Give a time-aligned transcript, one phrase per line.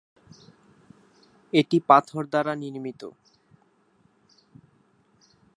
[1.53, 3.01] এটি পাথর দ্বারা নির্মিত।